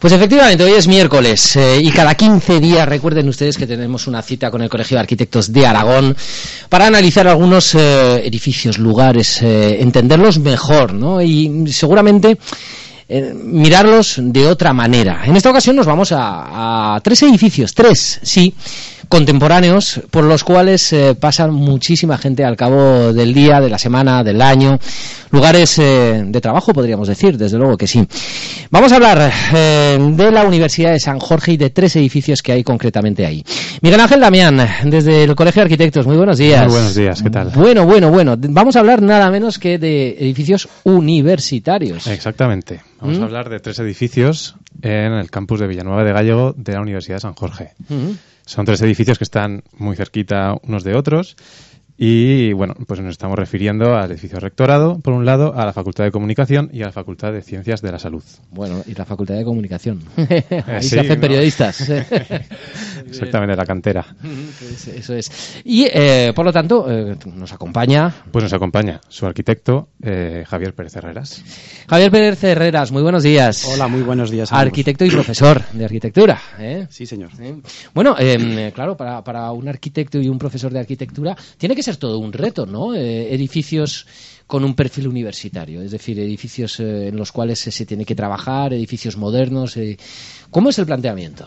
[0.00, 4.22] Pues efectivamente, hoy es miércoles eh, y cada 15 días recuerden ustedes que tenemos una
[4.22, 6.16] cita con el Colegio de Arquitectos de Aragón
[6.68, 11.20] para analizar algunos eh, edificios, lugares, eh, entenderlos mejor, ¿no?
[11.20, 12.38] Y seguramente
[13.08, 15.22] mirarlos de otra manera.
[15.24, 18.54] En esta ocasión nos vamos a tres edificios, tres, sí,
[19.08, 24.22] contemporáneos, por los cuales eh, pasan muchísima gente al cabo del día, de la semana,
[24.22, 24.78] del año,
[25.30, 28.06] lugares eh, de trabajo, podríamos decir, desde luego que sí.
[28.70, 32.52] Vamos a hablar eh, de la Universidad de San Jorge y de tres edificios que
[32.52, 33.42] hay concretamente ahí.
[33.80, 36.64] Miguel Ángel Damián, desde el Colegio de Arquitectos, muy buenos días.
[36.64, 37.50] Muy buenos días, ¿qué tal?
[37.54, 38.36] Bueno, bueno, bueno.
[38.38, 42.06] Vamos a hablar nada menos que de edificios universitarios.
[42.06, 42.80] Exactamente.
[43.00, 43.22] Vamos ¿Mm?
[43.22, 47.16] a hablar de tres edificios en el campus de Villanueva de Gallego de la Universidad
[47.16, 47.70] de San Jorge.
[47.88, 48.16] Ujú.
[48.48, 51.36] Son tres edificios que están muy cerquita unos de otros
[51.98, 56.04] y, bueno, pues nos estamos refiriendo al edificio rectorado, por un lado, a la Facultad
[56.04, 58.22] de Comunicación y a la Facultad de Ciencias de la Salud.
[58.50, 60.00] Bueno, y la Facultad de Comunicación.
[60.16, 61.20] Ahí sí, se hacen ¿no?
[61.20, 61.92] periodistas.
[63.08, 64.06] Exactamente, la cantera.
[64.58, 65.60] Pues eso es.
[65.64, 70.74] Y, eh, por lo tanto, eh, nos acompaña Pues nos acompaña su arquitecto, eh, Javier
[70.74, 71.42] Pérez Herreras.
[71.88, 72.90] Javier Pérez Herreras.
[72.92, 73.64] Muy buenos días.
[73.66, 74.50] Hola, muy buenos días.
[74.52, 74.66] ambos.
[74.66, 76.40] Arquitecto y profesor de arquitectura.
[76.58, 76.86] ¿eh?
[76.90, 77.30] Sí, señor.
[77.40, 77.54] ¿Eh?
[77.94, 81.96] Bueno, eh, claro, para, para un arquitecto y un profesor de arquitectura tiene que ser
[81.96, 82.94] todo un reto, ¿no?
[82.94, 84.06] Eh, edificios
[84.46, 88.14] con un perfil universitario, es decir, edificios eh, en los cuales se, se tiene que
[88.14, 89.76] trabajar, edificios modernos.
[89.76, 89.96] eh.
[90.50, 91.46] ¿Cómo es el planteamiento?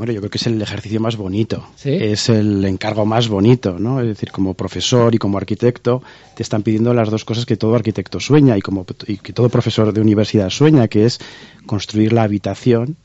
[0.00, 1.62] Bueno, yo creo que es el ejercicio más bonito.
[1.76, 1.90] ¿Sí?
[1.90, 4.00] Es el encargo más bonito, ¿no?
[4.00, 6.02] Es decir, como profesor y como arquitecto
[6.34, 9.50] te están pidiendo las dos cosas que todo arquitecto sueña y como y que todo
[9.50, 11.20] profesor de universidad sueña, que es
[11.66, 12.96] construir la habitación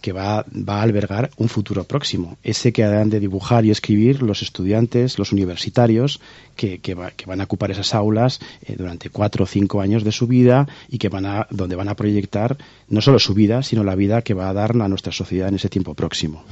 [0.00, 2.38] que va, va a albergar un futuro próximo.
[2.42, 6.20] Ese que han de dibujar y escribir los estudiantes, los universitarios,
[6.56, 10.02] que, que, va- que van a ocupar esas aulas eh, durante cuatro o cinco años
[10.04, 12.56] de su vida y que van a, donde van a proyectar
[12.88, 15.54] no solo su vida, sino la vida que va a dar a nuestra sociedad en
[15.56, 16.42] ese tiempo próximo.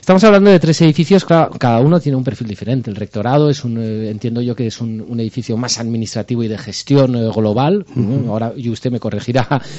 [0.00, 2.90] Estamos hablando de tres edificios, cada uno tiene un perfil diferente.
[2.90, 6.48] El rectorado es un, eh, entiendo yo que es un, un edificio más administrativo y
[6.48, 7.86] de gestión eh, global.
[8.28, 9.48] Ahora y usted me corregirá.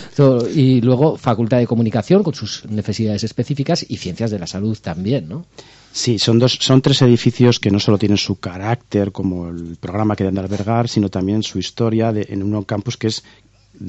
[0.55, 5.27] Y luego Facultad de Comunicación con sus necesidades específicas y Ciencias de la Salud también,
[5.27, 5.45] ¿no?
[5.91, 10.15] Sí, son, dos, son tres edificios que no solo tienen su carácter como el programa
[10.15, 13.23] que deben de albergar, sino también su historia de, en un campus que es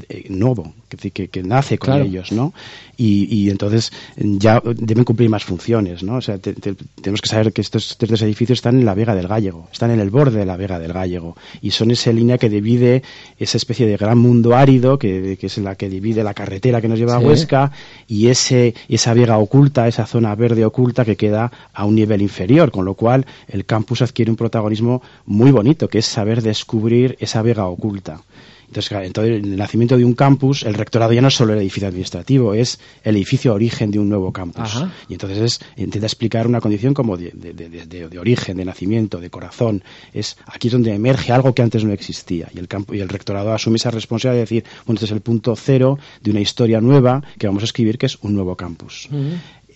[0.09, 2.05] eh, nuevo, que, que, que nace con Claro.
[2.05, 2.53] ellos, ¿no?
[2.97, 6.17] Y, y entonces ya deben cumplir más funciones, ¿no?
[6.17, 9.15] O sea, te- te- tenemos que saber que estos tres edificios están en la Vega
[9.15, 12.39] del Gallego, están en el borde de la Vega del Gallego y son esa línea
[12.39, 13.03] que divide
[13.39, 16.89] esa especie de gran mundo árido que, que es la que divide la carretera que
[16.89, 17.25] nos lleva Sí.
[17.25, 17.73] a Huesca
[18.09, 22.71] y ese esa vega oculta, esa zona verde oculta que queda a un nivel inferior,
[22.71, 27.43] con lo cual el campus adquiere un protagonismo muy bonito, que es saber descubrir esa
[27.43, 28.21] vega oculta.
[28.69, 31.59] Entonces, claro, entonces, el nacimiento de un campus, el rectorado ya no es solo el
[31.61, 34.63] edificio administrativo, es el edificio origen de un nuevo campus.
[34.77, 34.93] Ajá.
[35.09, 39.21] Y entonces es, intenta explicar una condición como de, de- de- de- origen, de nacimiento,
[39.21, 39.83] de corazón.
[40.13, 42.49] Es aquí es donde emerge algo que antes no existía.
[42.55, 45.21] Y el campo, y el rectorado asume esa responsabilidad de decir, bueno, este es el
[45.23, 49.09] punto cero de una historia nueva que vamos a escribir, que es un nuevo campus.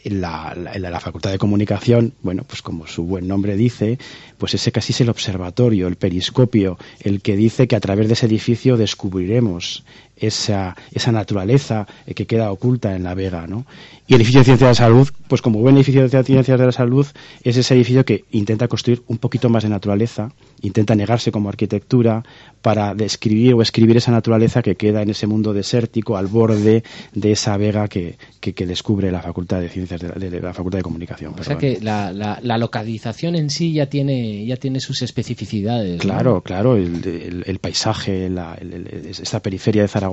[0.04, 3.98] La, la- Facultad de Comunicación, bueno, pues como su buen nombre dice,
[4.38, 8.14] pues ese casi es el observatorio, el periscopio, el que dice que a través de
[8.14, 9.84] ese edificio descubriremos
[10.26, 13.66] esa, esa naturaleza eh, que queda oculta en la Vega, ¿no?
[14.06, 16.66] Y el edificio de Ciencias de la Salud, pues como buen edificio de Ciencias de
[16.66, 17.06] la Salud,
[17.44, 22.22] es ese edificio que intenta construir un poquito más de naturaleza, intenta negarse como arquitectura
[22.62, 26.82] para describir o escribir esa naturaleza que queda en ese mundo desértico al borde
[27.14, 30.52] de esa vega que, que, que descubre la Facultad de Ciencias de la, de la
[30.52, 31.32] Facultad de Comunicación.
[31.32, 31.60] O sea perdón.
[31.60, 35.94] que la, la, la localización en sí ya tiene, ya tiene sus especificidades.
[35.96, 35.98] ¿no?
[36.00, 40.11] Claro, claro, el, el- el paisaje, la- el- esta periferia de Zaragoza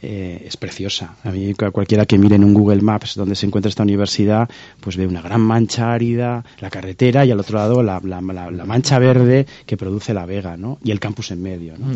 [0.00, 1.14] eh, es preciosa.
[1.24, 4.48] A mí cu- cualquiera que mire en un Google Maps donde se encuentra esta universidad,
[4.80, 8.50] pues ve una gran mancha árida, la carretera y al otro lado la, la- la-
[8.50, 10.78] la mancha verde que produce la Vega, ¿no?
[10.84, 11.86] Y el campus en medio, ¿no?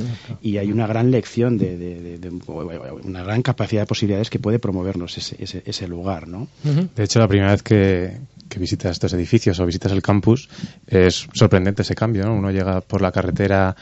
[0.43, 2.31] Y hay una gran lección de, de- de- de-
[3.05, 6.49] una gran capacidad de posibilidades que puede promovernos ese, ese, ese lugar, ¿no?
[6.95, 8.19] De hecho, la primera vez que,
[8.49, 10.49] que visitas estos edificios o visitas el campus,
[10.87, 12.35] es sorprendente ese cambio, ¿no?
[12.35, 13.75] Uno llega por la carretera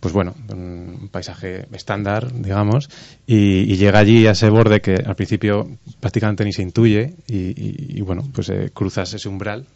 [0.00, 2.88] pues bueno, un paisaje estándar, digamos,
[3.26, 5.68] y, llega allí a ese borde que al principio
[6.00, 9.66] prácticamente ni se intuye y, bueno, pues eh, cruzas ese umbral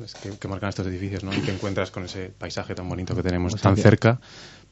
[0.41, 1.33] que, marcan estos edificios, ¿no?
[1.33, 4.21] Y te encuentras con ese paisaje tan bonito que tenemos tan cerca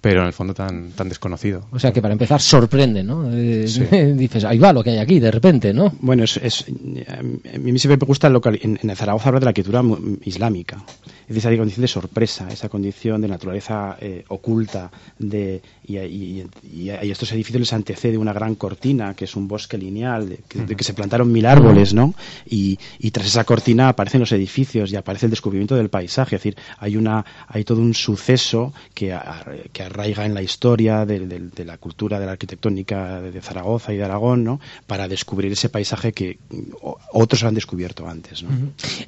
[0.00, 1.67] pero en el fondo tan, tan desconocido.
[1.73, 3.31] O sea que para empezar sorprende, ¿no?
[3.32, 5.93] Eh, dices, ahí va lo que hay aquí, de repente, ¿no?
[6.00, 9.50] Bueno, es, es a mí siempre me gusta local, en, en, Zaragoza hablar de la
[9.50, 9.82] arquitectura
[10.25, 10.82] islámica.
[11.29, 15.62] Es decir, esa condición de sorpresa, esa condición de naturaleza eh, oculta, de,
[15.98, 19.78] y, y, y, a estos edificios les antecede una gran cortina, que es un bosque
[19.78, 20.38] lineal, de,
[20.76, 22.14] que, se plantaron mil árboles, ¿no?
[22.46, 22.78] Y,
[23.10, 26.37] tras esa cortina aparecen los edificios y aparece el descubrimiento del paisaje.
[26.37, 29.16] Es decir, hay, una, hay todo un suceso que,
[29.72, 34.04] que arraiga en la historia de, la cultura, de la arquitectónica de Zaragoza y de
[34.04, 34.60] Aragón, ¿no?
[34.87, 36.38] Para descubrir ese paisaje que
[37.12, 38.50] otros han descubierto antes, ¿no?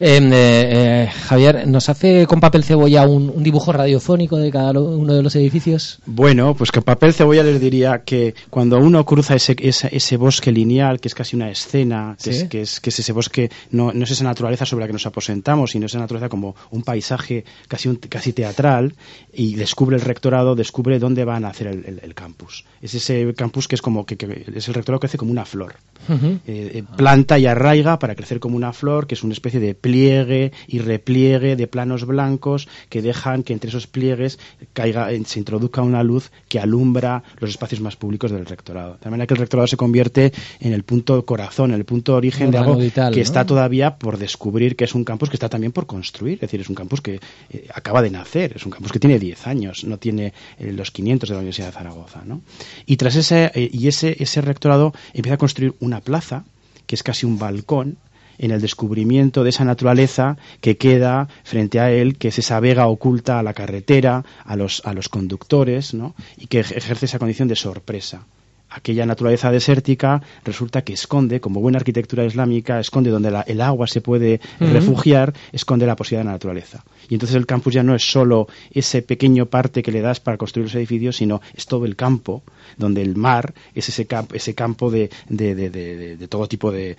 [0.01, 5.23] Eh, eh, Javier, ¿nos hace con papel cebolla un, dibujo radiofónico de cada uno de
[5.23, 6.01] los edificios?
[6.07, 11.09] Bueno, pues papel cebolla les diría que cuando uno cruza ese, ese, bosque lineal, que
[11.09, 14.11] es casi una escena, que, es, que, es, que es ese bosque, no, no es
[14.11, 17.97] esa naturaleza sobre la que nos aposentamos, sino esa naturaleza como un paisaje casi, un,
[17.97, 18.95] casi teatral,
[19.35, 22.65] y descubre el rectorado, descubre dónde van a hacer el, campus.
[22.81, 24.17] Es ese campus que es como que,
[24.55, 25.75] es el rectorado que hace como una flor.
[26.09, 29.75] Eh, eh, planta y arraiga para crecer como una flor, que es una especie de
[29.75, 34.39] pliegue y repliegue de planos blancos que dejan que entre esos pliegues
[34.73, 38.99] caiga, se introduzca una luz que alumbra los espacios más públicos del rectorado.
[39.01, 42.51] De manera que el rectorado se convierte en el punto corazón, en el punto origen
[42.51, 45.87] de algo que está todavía por descubrir, que es un campus que está también por
[45.87, 46.35] construir.
[46.35, 47.21] Es decir, es un campus que
[47.51, 51.29] eh, acaba de nacer, es un campus que tiene 10 años, no tiene los 500
[51.29, 52.23] de la Universidad de Zaragoza.
[52.25, 52.41] ¿no?
[52.87, 56.45] Y tras ese, y ese, ese rectorado empieza a construir un una plaza,
[56.87, 57.99] que es casi un balcón,
[58.39, 62.87] en el descubrimiento de esa naturaleza que queda frente a él, que es esa vega
[62.87, 66.15] oculta a la carretera, a los, a los conductores, ¿no?
[66.37, 68.27] y que ejerce esa condición de sorpresa
[68.73, 74.01] aquella naturaleza desértica resulta que esconde, como buena arquitectura islámica, esconde donde el agua se
[74.01, 76.85] puede refugiar, esconde la posibilidad de la naturaleza.
[77.09, 80.39] Y entonces el campus ya no es solo ese pequeño parte que le das para
[80.39, 82.43] construir los edificios, sino es todo el campo,
[82.77, 86.97] donde el mar es ese, ese campo de, de, todo tipo de,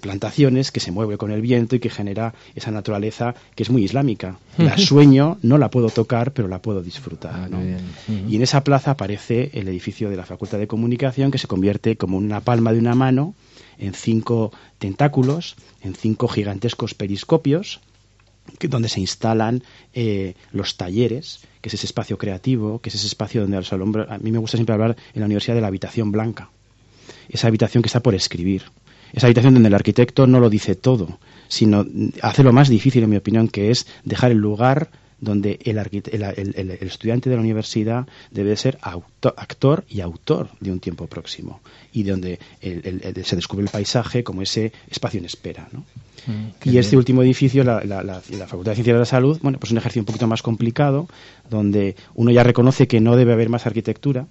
[0.00, 3.84] plantaciones que se mueve con el viento y que genera esa naturaleza que es muy
[3.84, 4.38] islámica.
[4.58, 7.50] La sueño, no la puedo tocar, pero la puedo disfrutar.
[7.52, 7.58] Ah,
[8.28, 11.96] y en esa plaza aparece el edificio de la Facultad de Comunicación que se convierte
[11.96, 13.34] como una palma de una mano
[13.78, 17.80] en cinco tentáculos, en cinco gigantescos periscopios,
[18.58, 19.62] que, donde se instalan
[19.94, 24.06] eh, los talleres, que es ese espacio creativo, que es ese espacio donde los alumnos,
[24.10, 26.50] a mí me gusta siempre hablar en la universidad de la habitación blanca,
[27.28, 28.64] esa habitación que está por escribir,
[29.12, 31.18] esa habitación donde el arquitecto no lo dice todo,
[31.48, 31.86] sino
[32.22, 34.90] hace lo más difícil, en mi opinión, que es dejar el lugar
[35.22, 41.06] donde el, el, estudiante de la universidad debe ser actor y autor de un tiempo
[41.06, 41.60] próximo
[41.92, 45.68] y donde se descubre el paisaje como ese espacio en espera.
[45.72, 45.84] ¿no?
[46.26, 47.80] Mm, y este último edificio, la,
[48.48, 51.08] Facultad de Ciencias de la Salud, bueno, pues un ejercicio un poquito más complicado,
[51.48, 54.26] donde uno ya reconoce que no debe haber más arquitectura,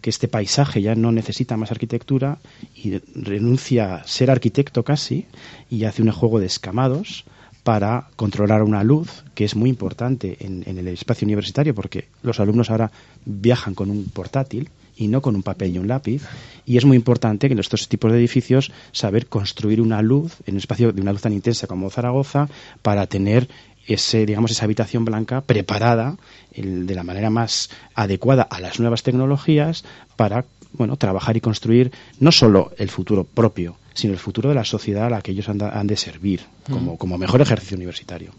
[0.00, 2.38] que este paisaje ya no necesita más arquitectura
[2.74, 5.26] y renuncia a ser arquitecto casi
[5.68, 7.26] y hace un juego de escamados
[7.70, 12.68] para controlar una luz, que es muy importante en, el espacio universitario, porque los alumnos
[12.68, 12.90] ahora
[13.24, 16.24] viajan con un portátil y no con un papel y un lápiz.
[16.66, 20.54] Y es muy importante que en estos tipos de edificios saber construir una luz, en
[20.54, 22.48] un espacio de una luz tan intensa como Zaragoza,
[22.82, 23.48] para tener
[23.86, 26.16] ese, digamos, esa habitación blanca preparada
[26.56, 29.84] de la manera más adecuada a las nuevas tecnologías
[30.16, 34.64] para bueno, trabajar y construir no solo el futuro propio, sino el futuro de la
[34.64, 36.40] sociedad a la que ellos han, de servir
[36.70, 38.30] como, como, mejor ejercicio universitario.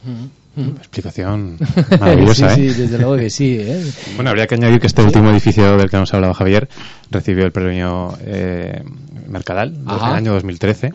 [0.77, 1.57] Explicación
[1.99, 2.73] maravillosa, sí, ¿eh?
[2.73, 3.57] Sí, desde luego que sí.
[3.59, 3.83] ¿eh?
[4.15, 6.67] Bueno, habría que añadir que este último edificio del que nos hablado Javier
[7.09, 8.83] recibió el premio eh,
[9.27, 10.93] Mercadal del año 2013.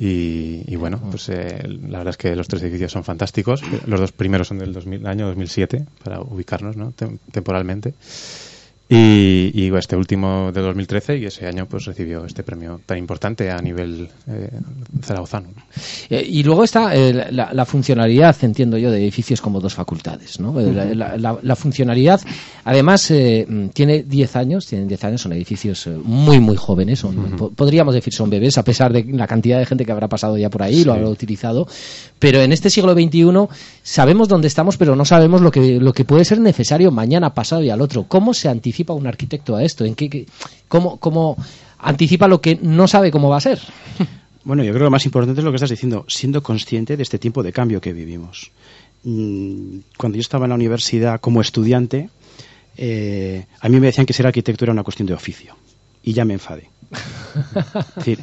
[0.00, 3.62] Y, bueno, pues eh, la verdad es que los tres edificios son fantásticos.
[3.86, 6.92] Los dos primeros son del 2000, año 2007, para ubicarnos ¿no?
[7.32, 7.94] temporalmente.
[8.90, 13.50] Y, y, este último de 2013 y ese año pues recibió este premio tan importante
[13.50, 14.50] a nivel eh,
[15.02, 15.48] zaragozano.
[16.08, 20.40] Eh, y luego está eh, la, funcionalidad, entiendo yo, de edificios como dos facultades.
[20.40, 20.58] ¿no?
[20.58, 22.22] Eh, la, funcionalidad,
[22.64, 23.12] además,
[23.74, 28.30] tiene 10 años, tienen 10 años, son edificios muy, muy jóvenes, son, podríamos decir son
[28.30, 30.94] bebés, a pesar de la cantidad de gente que habrá pasado ya por ahí, lo
[30.94, 31.68] habrá utilizado.
[32.18, 33.48] Pero en este siglo XXI
[33.82, 37.62] sabemos dónde estamos, pero no sabemos lo que, lo que puede ser necesario mañana, pasado
[37.62, 38.04] y al otro.
[38.08, 38.77] ¿Cómo se anticipa?
[38.78, 39.84] Anticipa un arquitecto a esto?
[39.84, 40.26] ¿En qué,
[40.68, 41.36] cómo, cómo
[41.78, 43.60] anticipa lo que no sabe cómo va a ser?
[44.44, 47.02] Bueno, yo creo que lo más importante es lo que estás diciendo, siendo consciente de
[47.02, 48.50] este tiempo de cambio que vivimos.
[49.04, 52.08] Mm, cuando yo estaba en la universidad como estudiante,
[52.78, 55.54] eh, a mí me decían que ser arquitecto era una cuestión de oficio.
[56.02, 56.70] Y ya me enfadé.
[57.96, 58.20] decir,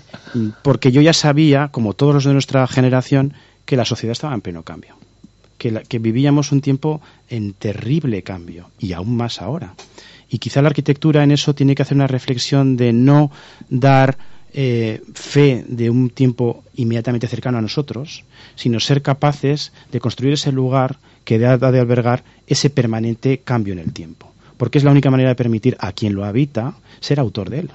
[0.63, 3.35] porque yo ya sabía, como todos los de nuestra generación,
[3.65, 4.95] que la sociedad estaba en pleno cambio.
[5.59, 8.71] Que, que vivíamos un tiempo en terrible cambio.
[8.79, 9.75] Y aún más ahora.
[10.29, 13.31] Y quizá la arquitectura en eso tiene que hacer una reflexión de no
[13.69, 14.17] dar
[14.53, 18.23] eh, fe de un tiempo inmediatamente cercano a nosotros,
[18.55, 23.79] sino ser capaces de construir ese lugar que da de albergar ese permanente cambio en
[23.79, 27.49] el tiempo porque es la única manera de permitir a quien lo habita ser autor
[27.49, 27.71] de él.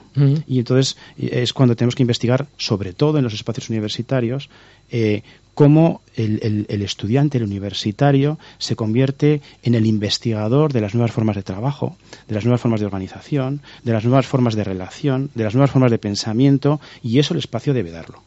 [0.47, 4.49] Y entonces eh, es cuando tenemos que investigar, sobre todo en los espacios universitarios,
[4.90, 5.23] eh,
[5.61, 11.43] cómo el, estudiante, el universitario, se convierte en el investigador de las nuevas formas de
[11.43, 11.99] trabajo,
[12.29, 15.71] de las nuevas formas de organización, de las nuevas formas de relación, de las nuevas
[15.71, 18.23] formas de pensamiento, y eso el espacio debe darlo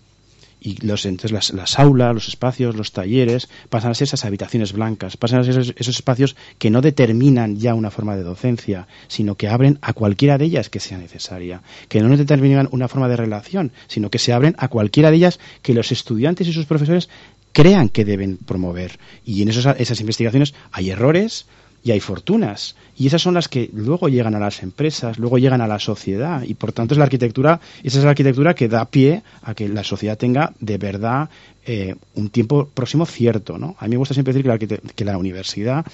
[0.64, 4.72] y los, entonces las, las, aulas, los espacios, los talleres pasan a ser esas habitaciones
[4.72, 8.88] blancas, pasan a ser esos, esos, espacios que no determinan ya una forma de docencia,
[9.08, 13.10] sino que abren a cualquiera de ellas que sea necesaria, que no determinan una forma
[13.10, 16.66] de relación, sino que se abren a cualquiera de ellas que los estudiantes y sus
[16.66, 17.10] profesores
[17.52, 19.00] crean que deben promover.
[19.26, 21.46] Y en esos, esas investigaciones hay errores,
[21.84, 22.76] y hay fortunas.
[22.98, 26.44] Y esas son las que luego llegan a las empresas, luego llegan a la sociedad.
[26.44, 29.68] Y por tanto es la arquitectura, esa es la arquitectura que da pie a que
[29.68, 31.30] la sociedad tenga de verdad
[31.66, 33.58] eh, un tiempo próximo cierto.
[33.58, 33.76] ¿no?
[33.80, 35.86] A mí me gusta siempre decir que la, que la universidad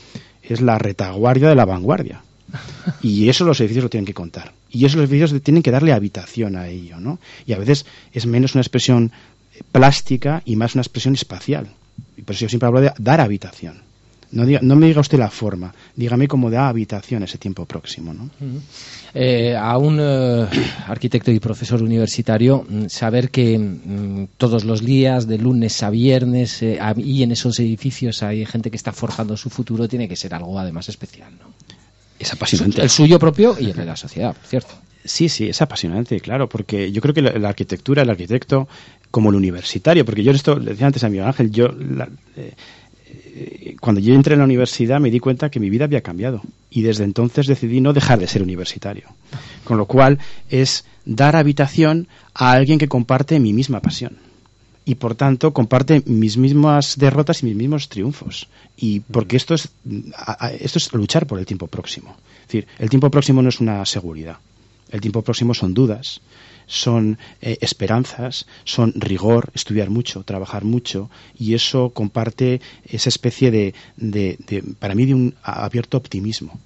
[0.43, 2.23] es la retaguardia de la vanguardia.
[3.01, 4.53] Y eso los edificios lo tienen que contar.
[4.69, 6.99] Y eso los edificios tienen que darle habitación a ello.
[6.99, 7.19] ¿no?
[7.45, 9.11] Y a veces es menos una expresión
[9.71, 11.67] plástica y más una expresión espacial.
[12.15, 13.88] Y por eso yo siempre hablo de dar habitación.
[14.31, 18.13] No, no me diga usted la forma, dígame cómo da habitación ese tiempo próximo.
[18.13, 18.29] ¿no?
[19.13, 20.47] Eh, a un eh,
[20.87, 26.61] arquitecto y profesor universitario, mm, saber que mm, todos los días, de lunes a viernes,
[26.61, 30.35] eh, y en esos edificios hay gente que está forjando su futuro, tiene que ser
[30.35, 31.31] algo además especial.
[31.39, 31.51] ¿no?
[32.19, 32.81] Es apasionante.
[32.81, 34.75] El suyo propio y el de la sociedad, ¿cierto?
[35.05, 38.67] Sí, sí, es apasionante, claro, porque yo creo que la, arquitectura, el arquitecto,
[39.09, 41.67] como el universitario, porque yo esto, le decía antes a mi Ángel, yo
[42.35, 42.53] eh,
[43.79, 46.81] cuando yo entré en la universidad me di cuenta que mi vida había cambiado y
[46.81, 49.07] desde entonces decidí no dejar de ser universitario.
[49.63, 50.19] Con lo cual
[50.49, 54.17] es dar habitación a alguien que comparte mi misma pasión
[54.85, 58.47] y por tanto comparte mis mismas derrotas y mis mismos triunfos.
[58.75, 59.69] Y porque esto es,
[60.59, 62.15] esto es luchar por el tiempo próximo.
[62.41, 64.37] Es decir, el tiempo próximo no es una seguridad.
[64.89, 66.21] El tiempo próximo son dudas,
[66.69, 73.73] son eh, esperanzas, son rigor, estudiar mucho, trabajar mucho, y eso comparte esa especie de,
[73.97, 74.37] de,
[74.77, 76.57] para mí, de un abierto optimismo.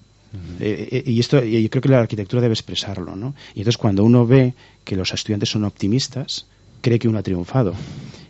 [0.60, 3.36] Eh, eh, y esto yo creo que la arquitectura debe expresarlo, ¿no?
[3.54, 6.48] Y entonces cuando uno ve que los estudiantes son optimistas,
[6.82, 7.74] cree que uno ha triunfado.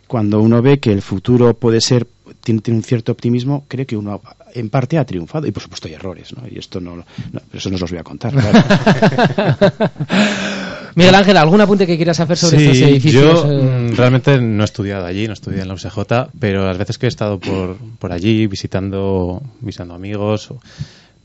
[0.06, 2.06] Cuando uno ve que el futuro puede ser
[2.42, 4.20] tiene, un cierto optimismo, cree que uno
[4.52, 5.46] en parte ha triunfado.
[5.46, 6.46] Y por supuesto hay errores, ¿no?
[6.48, 7.04] Y esto no,
[7.52, 8.34] eso no os los voy a contar.
[10.94, 13.44] Miguel Ángel, ¿algún apunte que quieras hacer sobre estos edificios?
[13.44, 13.90] Yo eh?
[13.92, 15.98] mm, realmente no he estudiado allí, no he estudiado en la USJ,
[16.38, 20.50] pero las veces que he estado por, por allí visitando, visitando amigos,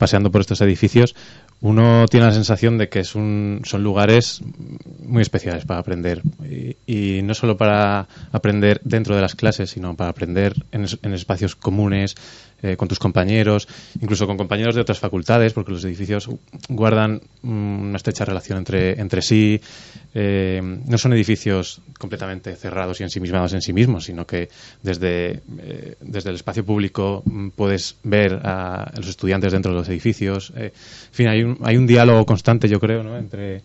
[0.00, 1.14] paseando por estos edificios,
[1.60, 4.40] uno tiene la sensación de que es un, son lugares
[5.04, 6.22] muy especiales para aprender.
[6.86, 11.54] Y, no solo para aprender dentro de las clases, sino para aprender en, en espacios
[11.54, 12.14] comunes,
[12.62, 13.66] eh, con tus compañeros,
[14.00, 16.28] incluso con compañeros de otras facultades, porque los edificios
[16.68, 19.60] guardan una estrecha relación entre, entre sí.
[20.12, 24.50] Eh, no son edificios completamente cerrados y ensimismados en sí mismos, sino que
[24.82, 29.88] desde, eh, desde el espacio público mm, puedes ver a los estudiantes dentro de los
[29.88, 30.52] edificios.
[30.54, 30.72] en
[31.12, 33.16] fin, hay un, hay un diálogo constante, yo creo, ¿no?
[33.16, 33.62] entre,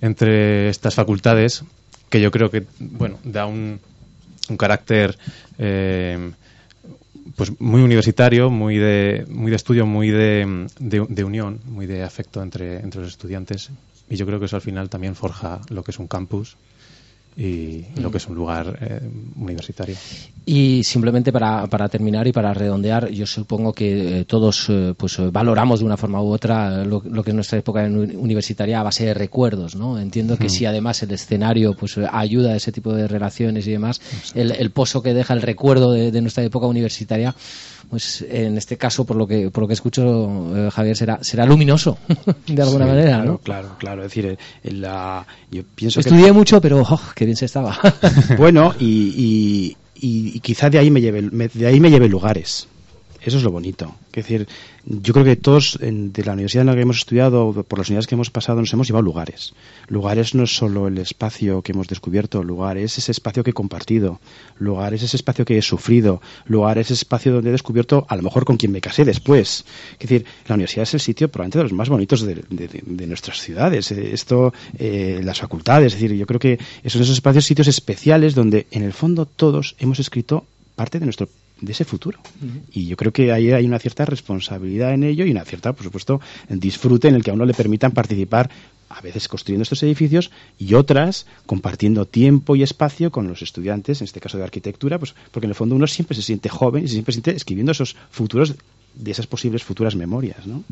[0.00, 1.62] entre estas facultades
[2.10, 3.78] que yo creo que bueno da un,
[4.48, 5.16] un carácter
[7.36, 12.42] pues muy universitario, muy de, muy de estudio, muy de, de, unión, muy de afecto
[12.42, 13.70] entre, entre los estudiantes.
[14.08, 16.56] Y yo creo que eso al final también forja lo que es un campus
[17.36, 19.00] y lo que es un lugar eh,
[19.36, 19.96] universitario.
[20.46, 25.18] Y simplemente para, para, terminar y para redondear, yo supongo que eh, todos eh, pues
[25.32, 29.14] valoramos de una forma u otra lo, que es nuestra época universitaria a base de
[29.14, 29.98] recuerdos, ¿no?
[29.98, 34.00] Entiendo que si además el escenario pues ayuda a ese tipo de relaciones y demás,
[34.34, 37.34] el, el pozo que deja el recuerdo de nuestra época universitaria
[37.94, 40.02] pues en este caso, por lo que, por lo que escucho,
[40.52, 41.96] eh, Javier, será, será luminoso,
[42.48, 44.02] de alguna manera, claro, Claro, claro.
[44.04, 47.78] Es decir, la, yo pienso Estudié mucho, pero oh, qué bien se estaba.
[48.36, 52.66] bueno, y, y, y, quizá de ahí me lleve, de ahí me lleve lugares.
[53.24, 53.94] Eso es lo bonito.
[54.08, 54.46] Es decir,
[54.84, 58.06] yo creo que todos de la universidad en la que hemos estudiado, por las unidades
[58.06, 59.54] que hemos pasado, nos hemos llevado lugares.
[59.88, 63.54] Lugares no es solo el espacio que hemos descubierto, lugar es ese espacio que he
[63.54, 64.20] compartido,
[64.58, 68.16] lugar es ese espacio que he sufrido, lugar es ese espacio donde he descubierto, a
[68.16, 69.64] lo mejor con quien me casé después.
[69.92, 73.90] Es decir, la universidad es el sitio probablemente de los más bonitos de, nuestras ciudades.
[73.90, 78.34] Eh, esto, eh, las facultades, es decir, yo creo que son esos espacios, sitios especiales
[78.34, 80.44] donde en el fondo todos hemos escrito
[80.76, 81.28] parte de nuestro
[81.60, 82.18] de ese futuro.
[82.72, 85.84] Y yo creo que ahí hay una cierta responsabilidad en ello y una cierta, por
[85.84, 88.50] supuesto, disfrute en el que a uno le permitan participar
[88.88, 94.04] a veces construyendo estos edificios y otras compartiendo tiempo y espacio con los estudiantes, en
[94.04, 96.88] este caso de arquitectura, pues porque en el fondo uno siempre se siente joven y
[96.88, 98.54] siempre se siente escribiendo esos futuros
[98.96, 100.46] de esas posibles futuras memorias.
[100.46, 100.62] ¿no?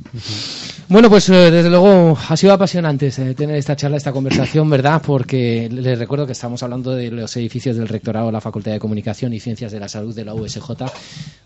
[0.88, 5.02] Bueno, pues eh, desde luego ha sido apasionante eh, tener esta charla, esta conversación, ¿verdad?
[5.04, 8.78] Porque les recuerdo que estamos hablando de los edificios del rectorado de la Facultad de
[8.78, 10.70] Comunicación y Ciencias de la Salud de la USJ.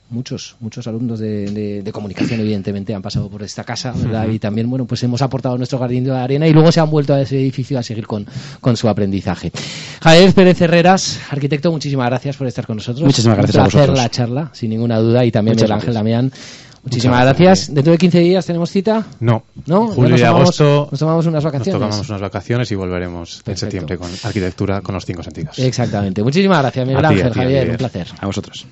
[0.09, 4.28] Muchos, muchos alumnos de, comunicación, evidentemente, han pasado por esta casa, ¿verdad?
[4.28, 7.12] Y también, bueno, pues hemos aportado nuestro jardín de arena y luego se han vuelto
[7.12, 8.25] a ese edificio a seguir con,
[8.61, 9.50] con su aprendizaje.
[10.00, 13.04] Javier Pérez Herreras, arquitecto, muchísimas gracias por estar con nosotros.
[13.04, 16.33] Muchísimas gracias Un placer a la charla, sin ninguna duda, y también Miguel Ángel Damián.
[16.87, 17.75] Muchísimas gracias.
[17.75, 19.05] ¿Dentro de 15 días tenemos cita?
[19.19, 19.43] No.
[19.66, 19.88] ¿No?
[19.88, 20.87] Julio y agosto.
[20.88, 21.81] Nos tomamos unas vacaciones.
[21.81, 25.59] Nos tomamos unas vacaciones y volveremos en septiembre con arquitectura con los cinco sentidos.
[25.59, 26.23] Exactamente.
[26.23, 27.71] Muchísimas gracias, Miguel Ángel, Javier.
[27.71, 28.07] Un placer.
[28.21, 28.66] A vosotros.